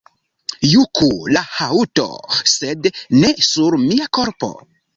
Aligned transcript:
Juku 0.69 1.09
la 1.35 1.43
haŭto, 1.59 2.07
sed 2.55 2.91
ne 3.21 3.33
sur 3.51 3.79
mia 3.87 4.13
korpo. 4.21 4.53